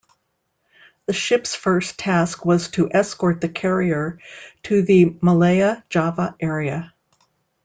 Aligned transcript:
The 1.05 1.13
ships' 1.13 1.53
first 1.53 1.99
task 1.99 2.43
was 2.43 2.69
to 2.69 2.89
escort 2.91 3.39
the 3.39 3.49
carrier 3.49 4.17
to 4.63 4.81
the 4.81 5.15
Malaya-Java 5.21 6.37
area. 6.39 6.91